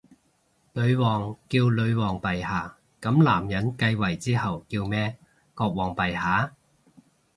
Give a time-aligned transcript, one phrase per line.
[0.73, 5.15] 女王叫女皇陛下，噉男人繼位之後叫咩？
[5.53, 6.55] 國王陛下？